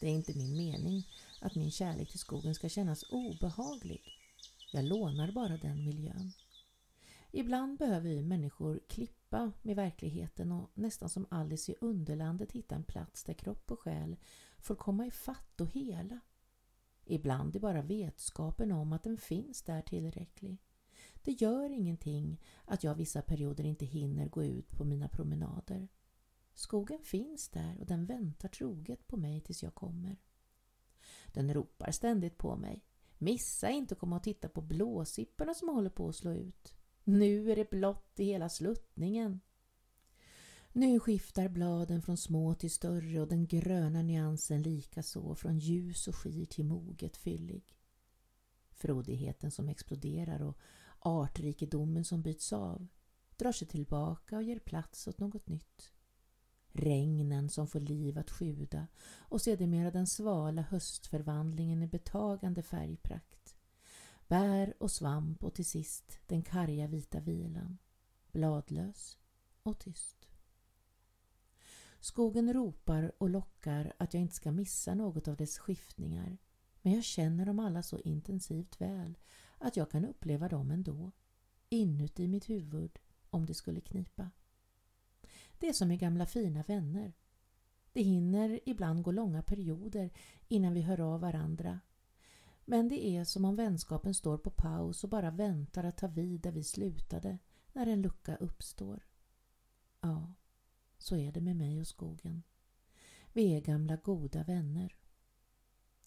Det 0.00 0.06
är 0.06 0.10
inte 0.10 0.38
min 0.38 0.56
mening 0.56 1.08
att 1.40 1.54
min 1.54 1.70
kärlek 1.70 2.10
till 2.10 2.18
skogen 2.18 2.54
ska 2.54 2.68
kännas 2.68 3.04
obehaglig. 3.10 4.15
Jag 4.76 4.84
lånar 4.84 5.32
bara 5.32 5.56
den 5.56 5.84
miljön. 5.84 6.32
Ibland 7.30 7.78
behöver 7.78 8.08
vi 8.08 8.22
människor 8.22 8.80
klippa 8.88 9.52
med 9.62 9.76
verkligheten 9.76 10.52
och 10.52 10.70
nästan 10.74 11.08
som 11.08 11.26
Alice 11.30 11.72
i 11.72 11.74
Underlandet 11.80 12.52
hitta 12.52 12.74
en 12.74 12.84
plats 12.84 13.24
där 13.24 13.34
kropp 13.34 13.70
och 13.70 13.80
själ 13.80 14.16
får 14.58 14.74
komma 14.74 15.06
i 15.06 15.10
fatt 15.10 15.60
och 15.60 15.68
hela. 15.68 16.20
Ibland 17.04 17.56
är 17.56 17.60
bara 17.60 17.82
vetskapen 17.82 18.72
om 18.72 18.92
att 18.92 19.02
den 19.02 19.16
finns 19.16 19.62
där 19.62 19.82
tillräcklig. 19.82 20.58
Det 21.22 21.32
gör 21.32 21.70
ingenting 21.70 22.40
att 22.64 22.84
jag 22.84 22.94
vissa 22.94 23.22
perioder 23.22 23.64
inte 23.64 23.84
hinner 23.84 24.28
gå 24.28 24.44
ut 24.44 24.76
på 24.76 24.84
mina 24.84 25.08
promenader. 25.08 25.88
Skogen 26.54 27.02
finns 27.02 27.48
där 27.48 27.76
och 27.80 27.86
den 27.86 28.06
väntar 28.06 28.48
troget 28.48 29.06
på 29.06 29.16
mig 29.16 29.40
tills 29.40 29.62
jag 29.62 29.74
kommer. 29.74 30.16
Den 31.26 31.54
ropar 31.54 31.90
ständigt 31.90 32.38
på 32.38 32.56
mig. 32.56 32.85
Missa 33.18 33.70
inte 33.70 33.94
att 33.94 34.00
komma 34.00 34.16
och 34.16 34.22
titta 34.22 34.48
på 34.48 34.60
blåsipporna 34.60 35.54
som 35.54 35.68
håller 35.68 35.90
på 35.90 36.08
att 36.08 36.16
slå 36.16 36.32
ut. 36.32 36.74
Nu 37.04 37.52
är 37.52 37.56
det 37.56 37.70
blått 37.70 38.20
i 38.20 38.24
hela 38.24 38.48
sluttningen. 38.48 39.40
Nu 40.72 41.00
skiftar 41.00 41.48
bladen 41.48 42.02
från 42.02 42.16
små 42.16 42.54
till 42.54 42.70
större 42.70 43.20
och 43.20 43.28
den 43.28 43.46
gröna 43.46 44.02
nyansen 44.02 44.62
likaså 44.62 45.34
från 45.34 45.58
ljus 45.58 46.08
och 46.08 46.16
skir 46.16 46.46
till 46.46 46.64
moget 46.64 47.16
fyllig. 47.16 47.76
Frodigheten 48.70 49.50
som 49.50 49.68
exploderar 49.68 50.42
och 50.42 50.58
artrikedomen 50.98 52.04
som 52.04 52.22
byts 52.22 52.52
av 52.52 52.86
drar 53.36 53.52
sig 53.52 53.68
tillbaka 53.68 54.36
och 54.36 54.42
ger 54.42 54.58
plats 54.58 55.06
åt 55.06 55.18
något 55.18 55.48
nytt. 55.48 55.92
Regnen 56.76 57.48
som 57.48 57.66
får 57.66 57.80
liv 57.80 58.18
att 58.18 58.30
sjuda 58.30 58.86
och 59.18 59.40
sedermera 59.40 59.90
den 59.90 60.06
svala 60.06 60.62
höstförvandlingen 60.62 61.82
i 61.82 61.86
betagande 61.86 62.62
färgprakt. 62.62 63.56
Bär 64.28 64.74
och 64.82 64.90
svamp 64.90 65.44
och 65.44 65.54
till 65.54 65.64
sist 65.64 66.20
den 66.26 66.42
karga 66.42 66.86
vita 66.86 67.20
vilan. 67.20 67.78
Bladlös 68.32 69.18
och 69.62 69.78
tyst. 69.78 70.28
Skogen 72.00 72.52
ropar 72.52 73.12
och 73.18 73.30
lockar 73.30 73.92
att 73.98 74.14
jag 74.14 74.20
inte 74.20 74.34
ska 74.34 74.52
missa 74.52 74.94
något 74.94 75.28
av 75.28 75.36
dess 75.36 75.58
skiftningar 75.58 76.38
men 76.82 76.92
jag 76.92 77.04
känner 77.04 77.46
dem 77.46 77.58
alla 77.58 77.82
så 77.82 77.98
intensivt 77.98 78.80
väl 78.80 79.18
att 79.58 79.76
jag 79.76 79.90
kan 79.90 80.04
uppleva 80.04 80.48
dem 80.48 80.70
ändå, 80.70 81.12
inuti 81.68 82.28
mitt 82.28 82.50
huvud 82.50 82.98
om 83.30 83.46
det 83.46 83.54
skulle 83.54 83.80
knipa. 83.80 84.30
Det 85.58 85.68
är 85.68 85.72
som 85.72 85.88
med 85.88 85.98
gamla 85.98 86.26
fina 86.26 86.62
vänner. 86.62 87.12
Det 87.92 88.02
hinner 88.02 88.60
ibland 88.66 89.02
gå 89.02 89.12
långa 89.12 89.42
perioder 89.42 90.10
innan 90.48 90.74
vi 90.74 90.82
hör 90.82 91.00
av 91.00 91.20
varandra. 91.20 91.80
Men 92.64 92.88
det 92.88 93.06
är 93.06 93.24
som 93.24 93.44
om 93.44 93.56
vänskapen 93.56 94.14
står 94.14 94.38
på 94.38 94.50
paus 94.50 95.04
och 95.04 95.10
bara 95.10 95.30
väntar 95.30 95.84
att 95.84 95.96
ta 95.96 96.06
vid 96.06 96.40
där 96.40 96.52
vi 96.52 96.64
slutade 96.64 97.38
när 97.72 97.86
en 97.86 98.02
lucka 98.02 98.36
uppstår. 98.36 99.06
Ja, 100.00 100.34
så 100.98 101.16
är 101.16 101.32
det 101.32 101.40
med 101.40 101.56
mig 101.56 101.80
och 101.80 101.86
skogen. 101.86 102.42
Vi 103.32 103.56
är 103.56 103.60
gamla 103.60 103.96
goda 103.96 104.44
vänner. 104.44 104.96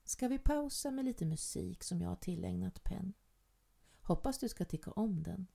Ska 0.03 0.27
vi 0.27 0.39
pausa 0.39 0.91
med 0.91 1.06
lite 1.06 1.25
musik 1.25 1.84
som 1.84 2.01
jag 2.01 2.10
har 2.10 2.15
tillägnat 2.15 2.84
Penn? 2.84 3.13
Hoppas 4.01 4.38
du 4.38 4.50
ska 4.50 4.65
tycka 4.65 4.91
om 4.91 5.24
den. 5.24 5.48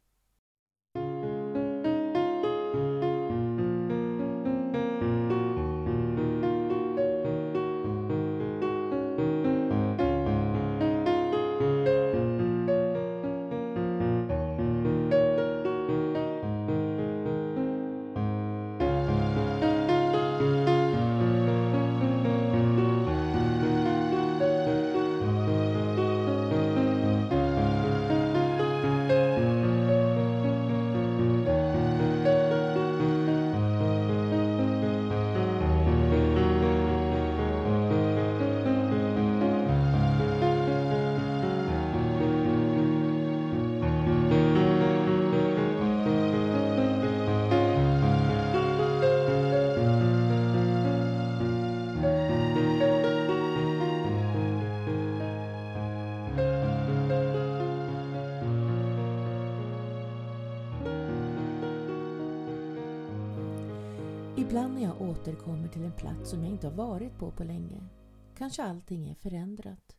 Ibland 64.55 64.75
när 64.75 64.83
jag 64.83 65.03
återkommer 65.03 65.69
till 65.69 65.85
en 65.85 65.93
plats 65.93 66.31
som 66.31 66.43
jag 66.45 66.53
inte 66.53 66.67
har 66.67 66.75
varit 66.75 67.19
på 67.19 67.31
på 67.31 67.45
länge 67.45 67.89
kanske 68.37 68.63
allting 68.63 69.09
är 69.09 69.15
förändrat. 69.15 69.97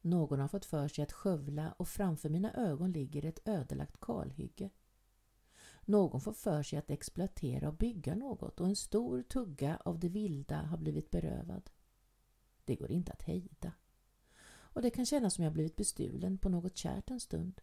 Någon 0.00 0.40
har 0.40 0.48
fått 0.48 0.64
för 0.64 0.88
sig 0.88 1.04
att 1.04 1.12
skövla 1.12 1.72
och 1.72 1.88
framför 1.88 2.28
mina 2.28 2.52
ögon 2.52 2.92
ligger 2.92 3.24
ett 3.24 3.48
ödelagt 3.48 4.00
kalhygge. 4.00 4.70
Någon 5.84 6.20
får 6.20 6.32
för 6.32 6.62
sig 6.62 6.78
att 6.78 6.90
exploatera 6.90 7.68
och 7.68 7.74
bygga 7.74 8.14
något 8.14 8.60
och 8.60 8.66
en 8.66 8.76
stor 8.76 9.22
tugga 9.22 9.78
av 9.84 9.98
det 9.98 10.08
vilda 10.08 10.56
har 10.56 10.78
blivit 10.78 11.10
berövad. 11.10 11.70
Det 12.64 12.76
går 12.76 12.90
inte 12.90 13.12
att 13.12 13.22
hejda. 13.22 13.72
Och 14.48 14.82
det 14.82 14.90
kan 14.90 15.06
kännas 15.06 15.34
som 15.34 15.44
jag 15.44 15.52
blivit 15.52 15.76
bestulen 15.76 16.38
på 16.38 16.48
något 16.48 16.76
kärt 16.76 17.10
en 17.10 17.20
stund. 17.20 17.60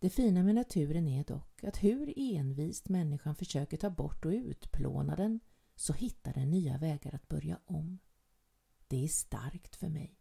Det 0.00 0.10
fina 0.10 0.42
med 0.42 0.54
naturen 0.54 1.08
är 1.08 1.24
dock 1.24 1.64
att 1.64 1.82
hur 1.82 2.12
envist 2.16 2.88
människan 2.88 3.34
försöker 3.34 3.76
ta 3.76 3.90
bort 3.90 4.24
och 4.24 4.30
utplåna 4.30 5.16
den 5.16 5.40
så 5.76 5.92
hittar 5.92 6.32
den 6.32 6.50
nya 6.50 6.78
vägar 6.78 7.14
att 7.14 7.28
börja 7.28 7.60
om. 7.64 7.98
Det 8.88 9.04
är 9.04 9.08
starkt 9.08 9.76
för 9.76 9.88
mig. 9.88 10.18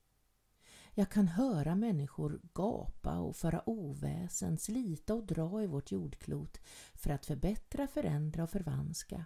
Jag 0.93 1.11
kan 1.11 1.27
höra 1.27 1.75
människor 1.75 2.41
gapa 2.53 3.17
och 3.17 3.35
föra 3.35 3.69
oväsen, 3.69 4.57
slita 4.57 5.13
och 5.13 5.25
dra 5.25 5.63
i 5.63 5.67
vårt 5.67 5.91
jordklot 5.91 6.57
för 6.93 7.09
att 7.09 7.25
förbättra, 7.25 7.87
förändra 7.87 8.43
och 8.43 8.49
förvanska. 8.49 9.25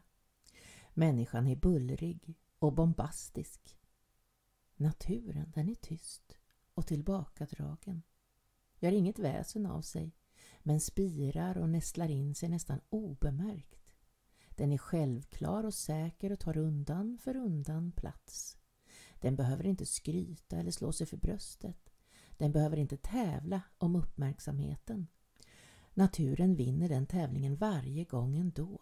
Människan 0.94 1.48
är 1.48 1.56
bullrig 1.56 2.36
och 2.60 2.74
bombastisk. 2.74 3.78
Naturen, 4.76 5.52
den 5.56 5.70
är 5.70 5.76
tyst 5.76 6.38
och 6.74 6.88
tillbakadragen. 6.88 8.02
Gör 8.80 8.92
inget 8.92 9.20
väsen 9.20 9.66
av 9.66 9.82
sig 9.82 10.14
men 10.64 10.80
spirar 10.80 11.58
och 11.58 11.70
nästlar 11.70 12.10
in 12.10 12.36
sig 12.36 12.50
nästan 12.50 12.82
obemärkt. 12.90 13.82
Den 14.50 14.72
är 14.72 14.78
självklar 14.78 15.64
och 15.64 15.74
säker 15.74 16.32
och 16.32 16.40
tar 16.40 16.58
undan 16.58 17.18
för 17.18 17.36
undan 17.36 17.92
plats. 17.92 18.58
Den 19.20 19.36
behöver 19.36 19.66
inte 19.66 19.86
skryta 19.86 20.58
eller 20.58 20.72
slå 20.72 20.92
sig 20.92 21.08
för 21.08 21.18
bröstet. 21.18 21.90
Den 22.38 22.52
behöver 22.52 22.78
inte 22.78 22.98
tävla 22.98 23.62
om 23.78 23.96
uppmärksamheten. 23.96 25.08
Naturen 25.94 26.56
vinner 26.56 26.90
den 26.90 27.08
tävlingen 27.08 27.56
varje 27.56 28.04
gång 28.04 28.38
ändå, 28.38 28.82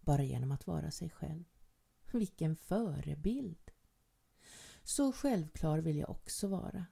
bara 0.00 0.22
genom 0.22 0.52
att 0.52 0.66
vara 0.66 0.90
sig 0.90 1.10
själv. 1.10 1.44
Vilken 2.12 2.56
förebild! 2.56 3.70
Så 4.82 5.12
självklar 5.12 5.78
vill 5.78 5.96
jag 5.96 6.10
också 6.10 6.48
vara. 6.48 6.86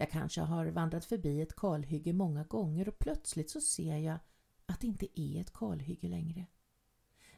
Jag 0.00 0.10
kanske 0.10 0.40
har 0.40 0.66
vandrat 0.66 1.04
förbi 1.04 1.40
ett 1.40 1.56
kalhygge 1.56 2.12
många 2.12 2.44
gånger 2.44 2.88
och 2.88 2.98
plötsligt 2.98 3.50
så 3.50 3.60
ser 3.60 3.96
jag 3.96 4.18
att 4.66 4.80
det 4.80 4.86
inte 4.86 5.20
är 5.20 5.40
ett 5.40 5.52
kalhygge 5.52 6.08
längre. 6.08 6.46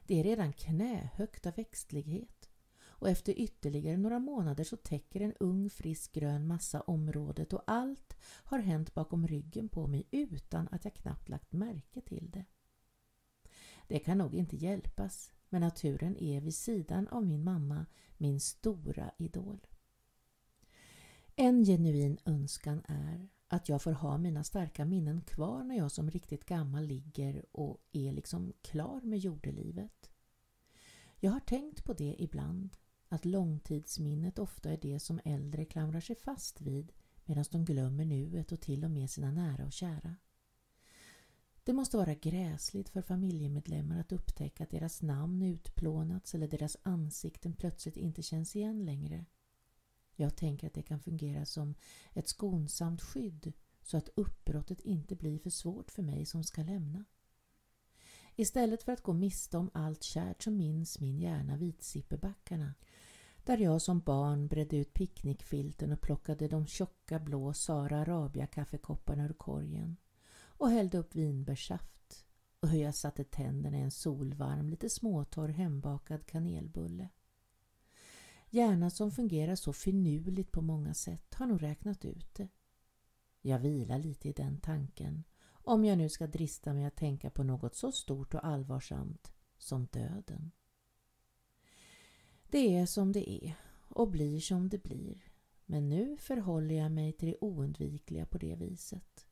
Det 0.07 0.21
är 0.21 0.25
redan 0.25 0.53
knähögt 0.53 1.47
av 1.47 1.55
växtlighet 1.57 2.51
och 2.83 3.09
efter 3.09 3.41
ytterligare 3.41 3.97
några 3.97 4.19
månader 4.19 4.65
så 4.65 4.77
täcker 4.77 5.21
en 5.21 5.35
ung 5.41 5.71
frisk 5.71 6.13
grön 6.13 6.47
massa 6.47 6.81
området 6.81 7.53
och 7.53 7.63
allt 7.67 8.17
har 8.23 8.59
hänt 8.59 8.95
bakom 8.95 9.27
ryggen 9.27 9.69
på 9.69 9.87
mig 9.87 10.09
utan 10.11 10.69
att 10.71 10.85
jag 10.85 10.95
knappt 10.95 11.29
lagt 11.29 11.53
märke 11.53 12.01
till 12.01 12.31
det. 12.31 12.45
Det 13.89 13.99
kan 13.99 14.19
nog 14.19 14.35
inte 14.35 14.57
hjälpas 14.57 15.33
men 15.49 15.61
naturen 15.61 16.17
är 16.17 16.41
vid 16.41 16.55
sidan 16.55 17.09
av 17.09 17.27
min 17.27 17.45
mamma 17.45 17.87
min 18.17 18.41
stora 18.41 19.11
idol. 19.19 19.67
En 21.43 21.65
genuin 21.65 22.19
önskan 22.25 22.83
är 22.89 23.29
att 23.49 23.69
jag 23.69 23.83
får 23.83 23.93
ha 23.93 24.19
mina 24.19 24.45
starka 24.45 24.85
minnen 24.85 25.21
kvar 25.23 25.65
när 25.65 25.77
jag 25.77 25.93
som 25.93 26.11
riktigt 26.11 26.45
gammal 26.45 26.87
ligger 26.87 27.45
och 27.53 27.79
är 27.93 28.13
liksom 28.13 28.53
klar 28.63 29.01
med 29.01 29.19
jordelivet. 29.19 30.11
Jag 31.21 31.31
har 31.31 31.41
tänkt 31.41 31.85
på 31.85 31.93
det 31.93 32.17
ibland, 32.19 32.77
att 33.09 33.25
långtidsminnet 33.25 34.39
ofta 34.39 34.71
är 34.71 34.79
det 34.83 35.01
som 35.01 35.21
äldre 35.25 35.65
klamrar 35.65 36.01
sig 36.01 36.17
fast 36.17 36.61
vid 36.61 36.93
medan 37.25 37.45
de 37.51 37.65
glömmer 37.65 38.05
nuet 38.05 38.53
och 38.53 38.61
till 38.61 38.85
och 38.85 38.91
med 38.91 39.11
sina 39.11 39.33
nära 39.33 39.65
och 39.65 39.73
kära. 39.73 40.17
Det 41.65 41.73
måste 41.73 41.97
vara 41.97 42.15
gräsligt 42.15 42.89
för 42.89 43.03
familjemedlemmar 43.03 44.01
att 44.01 44.13
upptäcka 44.13 44.65
att 44.65 44.71
deras 44.71 45.03
namn 45.03 45.43
utplånats 45.43 46.35
eller 46.35 46.49
deras 46.49 46.77
ansikten 46.83 47.53
plötsligt 47.53 47.97
inte 47.97 48.23
känns 48.23 48.57
igen 48.57 48.85
längre. 48.85 49.27
Jag 50.21 50.37
tänker 50.37 50.67
att 50.67 50.75
det 50.75 50.83
kan 50.83 51.01
fungera 51.01 51.47
som 51.47 51.75
ett 52.13 52.29
skonsamt 52.29 53.03
skydd 53.03 53.53
så 53.83 53.97
att 53.97 54.09
uppbrottet 54.15 54.81
inte 54.81 55.17
blir 55.17 55.39
för 55.39 55.51
svårt 55.51 55.91
för 55.91 56.03
mig 56.03 56.27
som 56.27 56.45
ska 56.45 56.63
lämna. 56.63 57.05
Istället 58.37 58.83
för 58.83 58.93
att 58.93 59.03
gå 59.03 59.13
miste 59.13 59.59
om 59.59 59.71
allt 59.75 60.03
kärt 60.03 60.43
så 60.43 60.51
minns 60.51 61.01
min 61.01 61.19
hjärna 61.19 61.57
Vitsippebackarna 61.57 62.75
där 63.45 63.59
jag 63.59 63.83
som 63.83 64.01
barn 64.01 64.49
bredde 64.49 64.77
ut 64.77 64.95
picknickfilten 64.95 65.93
och 65.93 66.01
plockade 66.01 66.49
de 66.49 66.67
tjocka 66.67 67.19
blå 67.19 67.53
Sara 67.53 67.99
Arabia 67.99 68.47
kaffekopparna 68.47 69.25
ur 69.25 69.33
korgen 69.33 69.97
och 70.43 70.71
hällde 70.71 70.99
upp 70.99 71.15
vinbärssaft 71.15 72.27
och 72.61 72.69
hur 72.69 72.83
jag 72.83 72.95
satte 72.95 73.25
tänderna 73.25 73.79
i 73.79 73.81
en 73.81 73.91
solvarm, 73.91 74.69
lite 74.69 74.91
småtorr 74.91 75.49
hembakad 75.49 76.27
kanelbulle. 76.27 77.09
Hjärnan 78.51 78.91
som 78.91 79.13
fungerar 79.13 79.55
så 79.55 79.73
finurligt 79.73 80.53
på 80.53 80.63
många 80.63 80.95
sätt 80.95 81.35
har 81.35 81.47
nog 81.47 81.63
räknat 81.63 82.05
ut 82.05 82.35
det. 82.35 82.49
Jag 83.41 83.59
vilar 83.59 83.99
lite 83.99 84.29
i 84.29 84.33
den 84.33 84.61
tanken 84.61 85.25
om 85.49 85.85
jag 85.85 85.99
nu 85.99 86.09
ska 86.09 86.27
drista 86.27 86.75
mig 86.75 86.85
att 86.85 86.97
tänka 86.97 87.31
på 87.31 87.43
något 87.43 87.75
så 87.75 87.93
stort 87.93 88.35
och 88.35 88.47
allvarsamt 88.47 89.33
som 89.59 89.87
döden. 89.87 90.51
Det 92.51 92.77
är 92.77 92.87
som 92.87 93.13
det 93.13 93.31
är 93.31 93.55
och 93.89 94.11
blir 94.11 94.41
som 94.41 94.69
det 94.69 94.83
blir 94.83 95.31
men 95.71 95.89
nu 95.89 96.17
förhåller 96.17 96.75
jag 96.75 96.93
mig 96.93 97.13
till 97.13 97.29
det 97.29 97.37
oundvikliga 97.41 98.27
på 98.27 98.39
det 98.39 98.55
viset. 98.55 99.27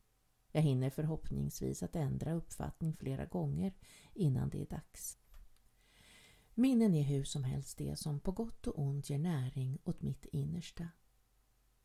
Jag 0.53 0.63
hinner 0.63 0.91
förhoppningsvis 0.91 1.83
att 1.83 1.97
ändra 1.97 2.33
uppfattning 2.33 2.97
flera 2.97 3.27
gånger 3.27 3.73
innan 4.15 4.49
det 4.49 4.63
är 4.63 4.67
dags. 4.67 5.19
Minnen 6.61 6.95
är 6.95 7.03
hur 7.03 7.25
som 7.25 7.45
helst 7.45 7.79
det 7.79 7.97
som 7.97 8.21
på 8.21 8.33
gott 8.33 8.67
och 8.67 8.79
ont 8.79 9.11
ger 9.11 9.19
näring 9.19 9.79
åt 9.85 10.03
mitt 10.03 10.25
innersta. 10.25 10.89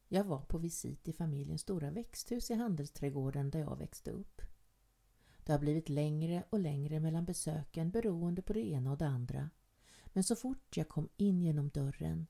Jag 0.08 0.24
var 0.24 0.42
på 0.42 0.58
visit 0.58 1.08
i 1.08 1.14
familjens 1.14 1.62
stora 1.62 1.92
växthus 1.92 2.52
i 2.52 2.54
handelsträdgården 2.54 3.50
där 3.50 3.60
jag 3.60 3.78
växte 3.78 4.12
upp. 4.12 4.42
Det 5.44 5.52
har 5.52 5.60
blivit 5.60 5.90
längre 5.90 6.44
och 6.50 6.60
längre 6.60 7.00
mellan 7.00 7.26
besöken 7.26 7.92
beroende 7.92 8.42
på 8.42 8.54
det 8.54 8.68
ena 8.68 8.92
och 8.92 8.98
det 8.98 9.08
andra. 9.08 9.50
Men 10.06 10.24
så 10.24 10.36
fort 10.36 10.78
jag 10.78 10.90
kom 10.90 11.10
in 11.18 11.42
genom 11.42 11.70
dörren 11.70 12.28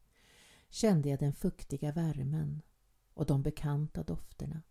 kände 0.69 1.09
jag 1.09 1.19
den 1.19 1.33
fuktiga 1.33 1.91
värmen 1.91 2.61
och 3.13 3.25
de 3.25 3.43
bekanta 3.43 4.03
dofterna. 4.03 4.61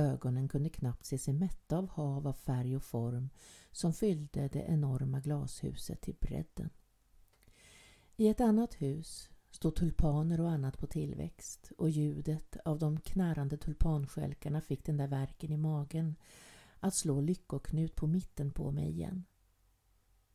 Ögonen 0.00 0.48
kunde 0.48 0.70
knappt 0.70 1.04
se 1.04 1.18
sig 1.18 1.34
mätta 1.34 1.78
av 1.78 1.88
hav 1.88 2.26
av 2.28 2.32
färg 2.32 2.76
och 2.76 2.84
form 2.84 3.30
som 3.70 3.92
fyllde 3.92 4.48
det 4.48 4.62
enorma 4.68 5.20
glashuset 5.20 6.00
till 6.00 6.16
bredden. 6.20 6.70
I 8.16 8.28
ett 8.28 8.40
annat 8.40 8.74
hus 8.74 9.30
stod 9.50 9.76
tulpaner 9.76 10.40
och 10.40 10.50
annat 10.50 10.78
på 10.78 10.86
tillväxt 10.86 11.72
och 11.78 11.90
ljudet 11.90 12.56
av 12.64 12.78
de 12.78 13.00
knarrande 13.00 13.56
tulpanskälkarna 13.56 14.60
fick 14.60 14.84
den 14.84 14.96
där 14.96 15.08
verken 15.08 15.52
i 15.52 15.56
magen 15.56 16.16
att 16.80 16.94
slå 16.94 17.20
lyckoknut 17.20 17.96
på 17.96 18.06
mitten 18.06 18.50
på 18.50 18.70
mig 18.70 18.90
igen. 18.90 19.24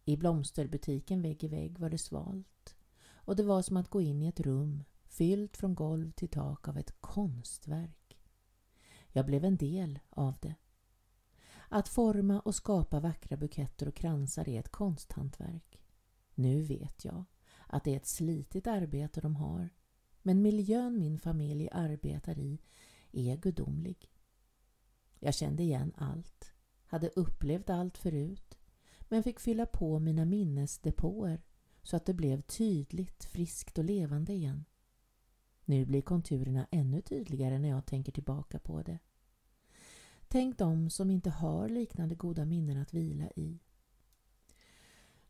I 0.05 0.17
blomsterbutiken 0.17 1.21
vägg 1.21 1.43
i 1.43 1.47
vägg 1.47 1.79
var 1.79 1.89
det 1.89 1.97
svalt 1.97 2.75
och 3.13 3.35
det 3.35 3.43
var 3.43 3.61
som 3.61 3.77
att 3.77 3.89
gå 3.89 4.01
in 4.01 4.21
i 4.21 4.27
ett 4.27 4.39
rum 4.39 4.83
fyllt 5.05 5.57
från 5.57 5.75
golv 5.75 6.11
till 6.11 6.29
tak 6.29 6.67
av 6.67 6.77
ett 6.77 7.01
konstverk. 7.01 8.04
Jag 9.15 9.25
blev 9.25 9.45
en 9.45 9.57
del 9.57 9.99
av 10.09 10.37
det. 10.41 10.55
Att 11.69 11.87
forma 11.87 12.39
och 12.39 12.55
skapa 12.55 12.99
vackra 12.99 13.37
buketter 13.37 13.87
och 13.87 13.95
kransar 13.95 14.49
är 14.49 14.59
ett 14.59 14.71
konsthantverk. 14.71 15.81
Nu 16.33 16.61
vet 16.61 17.05
jag 17.05 17.23
att 17.67 17.83
det 17.83 17.91
är 17.91 17.97
ett 17.97 18.05
slitigt 18.05 18.67
arbete 18.67 19.21
de 19.21 19.35
har 19.35 19.69
men 20.21 20.41
miljön 20.41 20.99
min 20.99 21.19
familj 21.19 21.69
arbetar 21.71 22.39
i 22.39 22.59
är 23.11 23.37
gudomlig. 23.37 24.11
Jag 25.19 25.33
kände 25.33 25.63
igen 25.63 25.93
allt, 25.97 26.53
hade 26.85 27.09
upplevt 27.09 27.69
allt 27.69 27.97
förut 27.97 28.57
men 29.01 29.23
fick 29.23 29.39
fylla 29.39 29.65
på 29.65 29.99
mina 29.99 30.25
minnesdepåer 30.25 31.41
så 31.83 31.95
att 31.95 32.05
det 32.05 32.13
blev 32.13 32.41
tydligt, 32.41 33.23
friskt 33.23 33.77
och 33.77 33.83
levande 33.83 34.33
igen. 34.33 34.65
Nu 35.65 35.85
blir 35.85 36.01
konturerna 36.01 36.67
ännu 36.71 37.01
tydligare 37.01 37.59
när 37.59 37.69
jag 37.69 37.85
tänker 37.85 38.11
tillbaka 38.11 38.59
på 38.59 38.81
det. 38.81 38.99
Tänk 40.27 40.57
de 40.57 40.89
som 40.89 41.11
inte 41.11 41.29
har 41.29 41.69
liknande 41.69 42.15
goda 42.15 42.45
minnen 42.45 42.77
att 42.77 42.93
vila 42.93 43.29
i. 43.35 43.59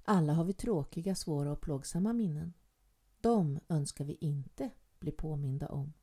Alla 0.04 0.34
har 0.34 0.43
vi 0.43 0.54
tråkiga, 0.54 1.15
svåra 1.15 1.52
och 1.52 1.62
plågsamma 1.62 2.13
minnen. 2.13 2.54
De 3.21 3.60
önskar 3.69 4.06
vi 4.06 4.17
inte 4.21 4.69
bli 5.00 5.12
påminda 5.12 5.67
om 5.67 5.93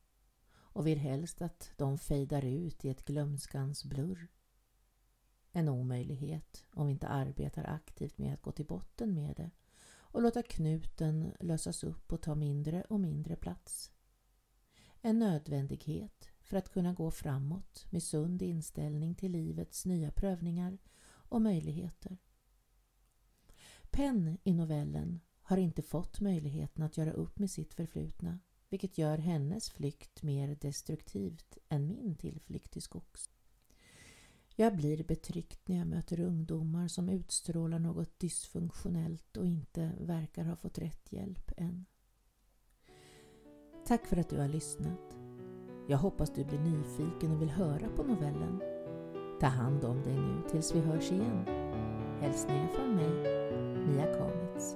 och 0.53 0.87
vill 0.87 0.99
helst 0.99 1.41
att 1.41 1.71
de 1.77 1.97
fejdar 1.97 2.45
ut 2.45 2.85
i 2.85 2.89
ett 2.89 3.05
glömskans 3.05 3.85
blurr. 3.85 4.27
En 5.51 5.69
omöjlighet 5.69 6.65
om 6.73 6.87
vi 6.87 6.93
inte 6.93 7.07
arbetar 7.07 7.63
aktivt 7.63 8.17
med 8.17 8.33
att 8.33 8.41
gå 8.41 8.51
till 8.51 8.65
botten 8.65 9.13
med 9.13 9.35
det 9.35 9.51
och 10.13 10.21
låta 10.21 10.43
knuten 10.43 11.31
lösas 11.39 11.83
upp 11.83 12.13
och 12.13 12.21
ta 12.21 12.35
mindre 12.35 12.81
och 12.81 12.99
mindre 12.99 13.35
plats. 13.35 13.92
En 15.05 15.19
nödvändighet 15.19 16.29
för 16.41 16.57
att 16.57 16.69
kunna 16.73 16.93
gå 16.93 17.11
framåt 17.11 17.85
med 17.89 18.03
sund 18.03 18.41
inställning 18.41 19.15
till 19.15 19.31
livets 19.31 19.85
nya 19.85 20.11
prövningar 20.11 20.77
och 21.05 21.41
möjligheter. 21.41 22.17
Penn 23.91 24.37
i 24.43 24.53
novellen 24.53 25.19
har 25.41 25.57
inte 25.57 25.81
fått 25.81 26.19
möjligheten 26.19 26.83
att 26.83 26.97
göra 26.97 27.11
upp 27.11 27.39
med 27.39 27.51
sitt 27.51 27.73
förflutna 27.73 28.39
vilket 28.69 28.97
gör 28.97 29.17
hennes 29.17 29.69
flykt 29.69 30.23
mer 30.23 30.57
destruktivt 30.61 31.57
än 31.69 31.87
min 31.87 32.15
tillflykt 32.15 32.71
till 32.71 32.81
skogs. 32.81 33.29
Jag 34.55 34.75
blir 34.75 35.03
betryckt 35.03 35.67
när 35.67 35.77
jag 35.77 35.87
möter 35.87 36.19
ungdomar 36.19 36.87
som 36.87 37.09
utstrålar 37.09 37.79
något 37.79 38.19
dysfunktionellt 38.19 39.37
och 39.37 39.47
inte 39.47 39.91
verkar 39.99 40.45
ha 40.45 40.55
fått 40.55 40.77
rätt 40.77 41.11
hjälp 41.11 41.51
än. 41.57 41.85
Tack 43.87 44.07
för 44.07 44.17
att 44.17 44.29
du 44.29 44.39
har 44.39 44.47
lyssnat. 44.47 45.17
Jag 45.87 45.97
hoppas 45.97 46.29
du 46.29 46.43
blir 46.43 46.59
nyfiken 46.59 47.31
och 47.31 47.41
vill 47.41 47.49
höra 47.49 47.89
på 47.95 48.03
novellen. 48.03 48.61
Ta 49.39 49.47
hand 49.47 49.85
om 49.85 50.03
dig 50.03 50.15
nu 50.15 50.41
tills 50.51 50.75
vi 50.75 50.79
hörs 50.79 51.11
igen. 51.11 51.45
Hälsningar 52.21 52.67
från 52.67 52.95
mig, 52.95 53.09
Mia 53.87 54.05
Kamitz. 54.13 54.75